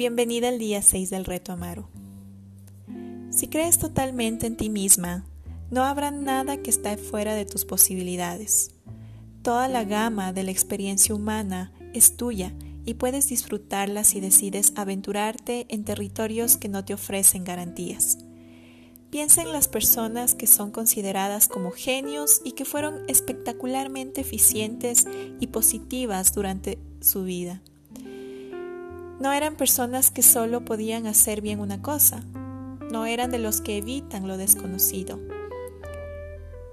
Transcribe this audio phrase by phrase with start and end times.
[0.00, 1.84] Bienvenida al día 6 del reto Amaru.
[3.28, 5.26] Si crees totalmente en ti misma,
[5.70, 8.70] no habrá nada que esté fuera de tus posibilidades.
[9.42, 12.54] Toda la gama de la experiencia humana es tuya
[12.86, 18.16] y puedes disfrutarla si decides aventurarte en territorios que no te ofrecen garantías.
[19.10, 25.06] Piensa en las personas que son consideradas como genios y que fueron espectacularmente eficientes
[25.40, 27.60] y positivas durante su vida.
[29.20, 32.24] No eran personas que solo podían hacer bien una cosa,
[32.90, 35.20] no eran de los que evitan lo desconocido.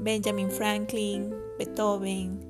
[0.00, 2.40] Benjamin Franklin, Beethoven,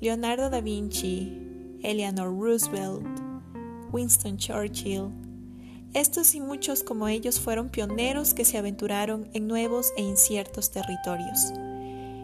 [0.00, 3.04] Leonardo da Vinci, Eleanor Roosevelt,
[3.90, 5.10] Winston Churchill,
[5.92, 11.52] estos y muchos como ellos fueron pioneros que se aventuraron en nuevos e inciertos territorios.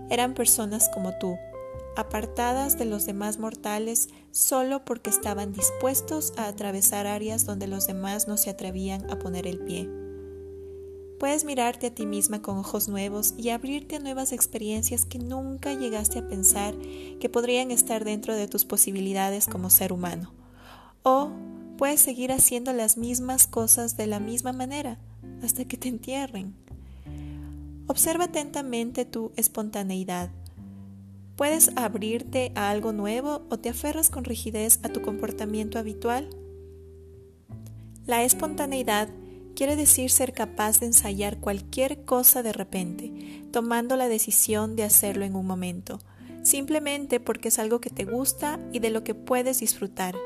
[0.09, 1.37] Eran personas como tú,
[1.97, 8.29] apartadas de los demás mortales solo porque estaban dispuestos a atravesar áreas donde los demás
[8.29, 9.89] no se atrevían a poner el pie.
[11.19, 15.75] Puedes mirarte a ti misma con ojos nuevos y abrirte a nuevas experiencias que nunca
[15.75, 16.77] llegaste a pensar
[17.19, 20.33] que podrían estar dentro de tus posibilidades como ser humano.
[21.03, 21.33] O
[21.77, 24.99] puedes seguir haciendo las mismas cosas de la misma manera
[25.43, 26.55] hasta que te entierren.
[27.89, 30.31] Observa atentamente tu espontaneidad,
[31.39, 36.29] ¿Puedes abrirte a algo nuevo o te aferras con rigidez a tu comportamiento habitual?
[38.07, 39.09] La espontaneidad
[39.55, 45.25] quiere decir ser capaz de ensayar cualquier cosa de repente, tomando la decisión de hacerlo
[45.25, 46.01] en un momento,
[46.43, 50.17] simplemente porque es algo que te gusta y de lo que puedes disfrutar.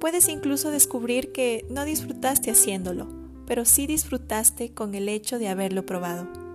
[0.00, 3.06] Puedes incluso descubrir que no disfrutaste haciéndolo,
[3.46, 6.47] pero sí disfrutaste con el hecho de haberlo probado.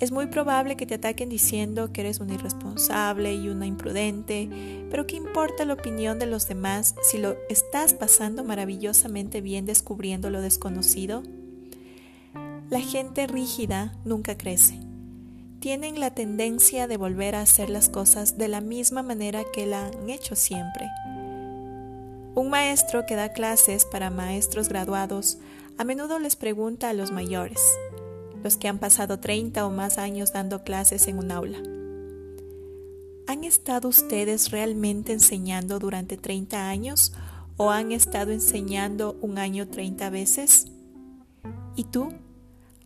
[0.00, 4.48] Es muy probable que te ataquen diciendo que eres un irresponsable y una imprudente,
[4.90, 10.30] pero ¿qué importa la opinión de los demás si lo estás pasando maravillosamente bien descubriendo
[10.30, 11.22] lo desconocido?
[12.70, 14.80] La gente rígida nunca crece.
[15.58, 19.88] Tienen la tendencia de volver a hacer las cosas de la misma manera que la
[19.88, 20.88] han hecho siempre.
[22.34, 25.36] Un maestro que da clases para maestros graduados
[25.76, 27.60] a menudo les pregunta a los mayores,
[28.42, 31.58] los que han pasado 30 o más años dando clases en un aula.
[33.26, 37.12] ¿Han estado ustedes realmente enseñando durante 30 años
[37.56, 40.66] o han estado enseñando un año 30 veces?
[41.76, 42.08] ¿Y tú?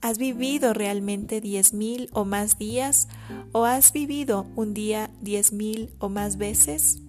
[0.03, 3.09] ¿Has vivido realmente 10.000 o más días
[3.53, 7.01] o has vivido un día 10.000 o más veces?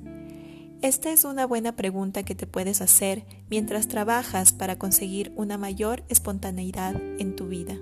[0.82, 6.04] Esta es una buena pregunta que te puedes hacer mientras trabajas para conseguir una mayor
[6.08, 7.76] espontaneidad en tu vida.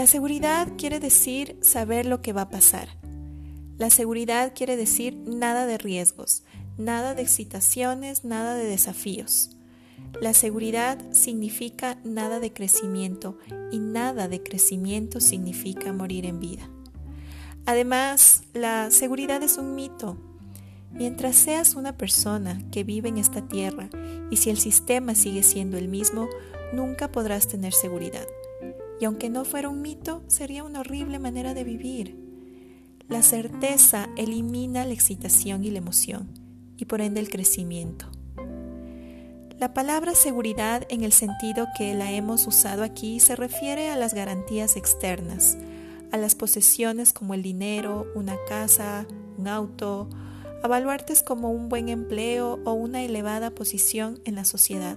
[0.00, 2.88] La seguridad quiere decir saber lo que va a pasar.
[3.76, 6.42] La seguridad quiere decir nada de riesgos,
[6.78, 9.58] nada de excitaciones, nada de desafíos.
[10.22, 13.36] La seguridad significa nada de crecimiento
[13.70, 16.70] y nada de crecimiento significa morir en vida.
[17.66, 20.16] Además, la seguridad es un mito.
[20.92, 23.90] Mientras seas una persona que vive en esta tierra
[24.30, 26.26] y si el sistema sigue siendo el mismo,
[26.72, 28.24] nunca podrás tener seguridad
[29.00, 32.16] y aunque no fuera un mito, sería una horrible manera de vivir.
[33.08, 36.28] La certeza elimina la excitación y la emoción,
[36.76, 38.10] y por ende el crecimiento.
[39.58, 44.14] La palabra seguridad en el sentido que la hemos usado aquí se refiere a las
[44.14, 45.58] garantías externas,
[46.12, 49.06] a las posesiones como el dinero, una casa,
[49.36, 50.08] un auto,
[50.62, 54.96] a baluartes como un buen empleo o una elevada posición en la sociedad.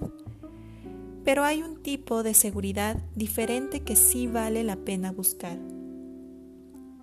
[1.24, 5.58] Pero hay un tipo de seguridad diferente que sí vale la pena buscar.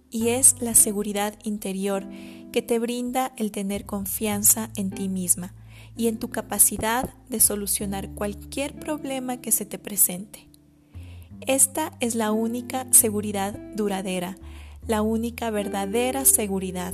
[0.10, 2.06] Y es la seguridad interior
[2.52, 5.54] que te brinda el tener confianza en ti misma
[5.96, 10.48] y en tu capacidad de solucionar cualquier problema que se te presente.
[11.48, 14.38] Esta es la única seguridad duradera,
[14.88, 16.94] la única verdadera seguridad.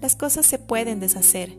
[0.00, 1.58] Las cosas se pueden deshacer.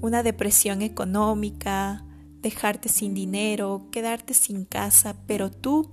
[0.00, 2.04] Una depresión económica,
[2.42, 5.90] dejarte sin dinero, quedarte sin casa, pero tú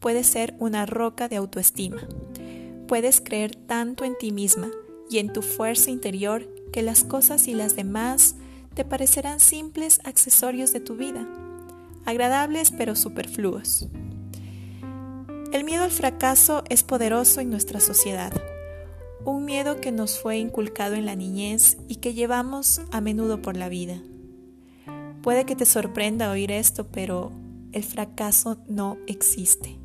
[0.00, 2.02] puedes ser una roca de autoestima.
[2.88, 4.68] Puedes creer tanto en ti misma
[5.08, 8.34] y en tu fuerza interior que las cosas y las demás
[8.74, 11.26] te parecerán simples accesorios de tu vida,
[12.04, 13.86] agradables pero superfluos.
[15.52, 18.32] El miedo al fracaso es poderoso en nuestra sociedad,
[19.24, 23.56] un miedo que nos fue inculcado en la niñez y que llevamos a menudo por
[23.56, 24.02] la vida.
[25.22, 27.30] Puede que te sorprenda oír esto, pero
[27.72, 29.78] el fracaso no existe.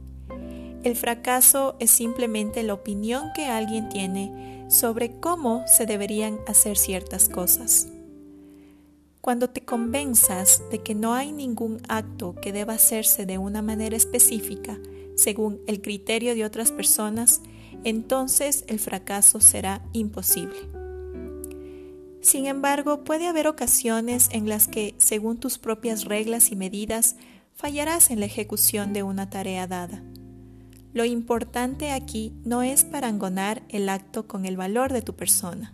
[0.84, 7.30] El fracaso es simplemente la opinión que alguien tiene sobre cómo se deberían hacer ciertas
[7.30, 7.88] cosas.
[9.22, 13.96] Cuando te convenzas de que no hay ningún acto que deba hacerse de una manera
[13.96, 14.80] específica
[15.16, 17.42] según el criterio de otras personas,
[17.84, 20.77] entonces el fracaso será imposible.
[22.22, 27.16] Sin embargo, puede haber ocasiones en las que, según tus propias reglas y medidas,
[27.54, 30.04] fallarás en la ejecución de una tarea dada.
[30.94, 35.72] Lo importante aquí no es parangonar el acto con el valor de tu persona.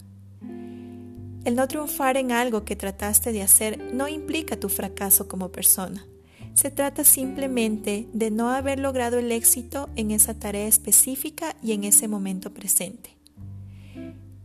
[1.46, 6.06] El no triunfar en algo que trataste de hacer no implica tu fracaso como persona.
[6.54, 11.84] Se trata simplemente de no haber logrado el éxito en esa tarea específica y en
[11.84, 13.18] ese momento presente.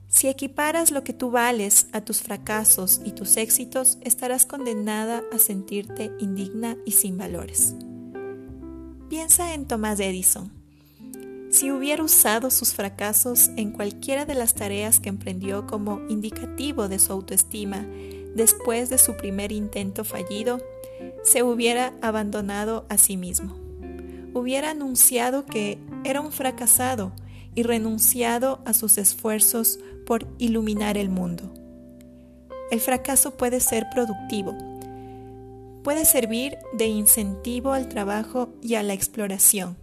[0.09, 5.39] Si equiparas lo que tú vales a tus fracasos y tus éxitos, estarás condenada a
[5.39, 7.75] sentirte indigna y sin valores.
[9.11, 10.51] Piensa en Thomas Edison.
[11.51, 16.99] Si hubiera usado sus fracasos en cualquiera de las tareas que emprendió como indicativo de
[16.99, 17.87] su autoestima
[18.35, 20.59] después de su primer intento fallido,
[21.23, 23.57] se hubiera abandonado a sí mismo.
[24.33, 27.13] Hubiera anunciado que era un fracasado
[27.59, 31.53] y renunciado a sus esfuerzos por iluminar el mundo.
[32.71, 34.57] El fracaso puede ser productivo,
[35.83, 39.77] puede servir de incentivo al trabajo y a la exploración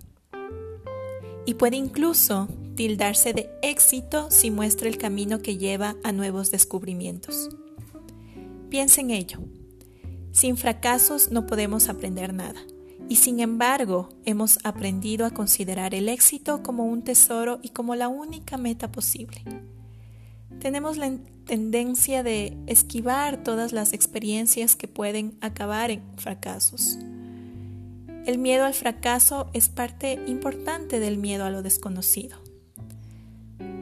[1.45, 7.49] y puede incluso tildarse de éxito si muestra el camino que lleva a nuevos descubrimientos.
[8.69, 9.39] Piensa en ello.
[10.31, 12.61] Sin fracasos no podemos aprender nada,
[13.09, 18.07] y sin embargo hemos aprendido a considerar el éxito como un tesoro y como la
[18.07, 19.43] única meta posible.
[20.59, 21.11] Tenemos la
[21.45, 26.97] tendencia de esquivar todas las experiencias que pueden acabar en fracasos
[28.25, 32.39] el miedo al fracaso es parte importante del miedo a lo desconocido.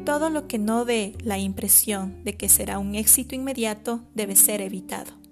[0.06, 4.60] Todo lo que no dé la impresión de que será un éxito inmediato debe ser
[4.60, 5.23] evitado.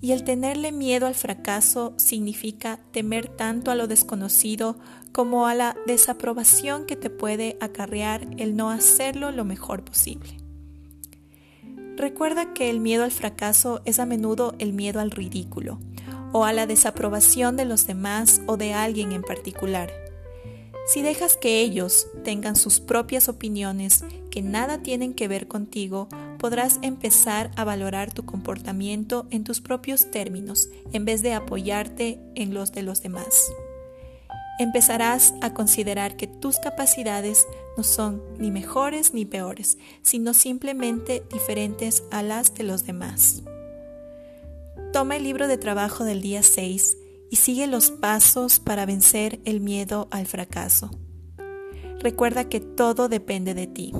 [0.00, 4.78] Y el tenerle miedo al fracaso significa temer tanto a lo desconocido
[5.12, 10.36] como a la desaprobación que te puede acarrear el no hacerlo lo mejor posible.
[11.96, 15.78] Recuerda que el miedo al fracaso es a menudo el miedo al ridículo,
[16.32, 19.90] o a la desaprobación de los demás o de alguien en particular.
[20.86, 26.08] Si dejas que ellos tengan sus propias opiniones que nada tienen que ver contigo,
[26.38, 32.54] podrás empezar a valorar tu comportamiento en tus propios términos en vez de apoyarte en
[32.54, 33.50] los de los demás.
[34.58, 37.46] Empezarás a considerar que tus capacidades
[37.76, 43.42] no son ni mejores ni peores, sino simplemente diferentes a las de los demás.
[44.92, 46.96] Toma el libro de trabajo del día 6
[47.30, 50.90] y sigue los pasos para vencer el miedo al fracaso.
[52.00, 53.92] Recuerda que todo depende de ti.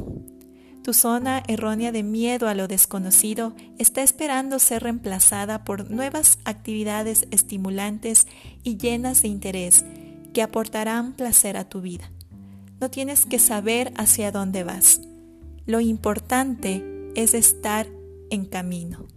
[0.87, 7.27] Tu zona errónea de miedo a lo desconocido está esperando ser reemplazada por nuevas actividades
[7.33, 8.29] estimulantes
[8.63, 9.85] y llenas de interés
[10.33, 12.13] que aportarán placer a tu vida.
[12.81, 15.01] No tienes que saber hacia dónde vas.
[15.65, 16.85] Lo importante
[17.17, 17.89] es estar
[18.31, 19.09] en camino.